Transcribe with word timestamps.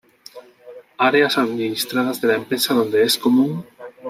Áreas 0.97 1.37
Administradas 1.37 2.19
de 2.19 2.29
la 2.29 2.33
empresa 2.35 2.73
donde 2.73 3.03
es 3.03 3.19
común; 3.19 3.63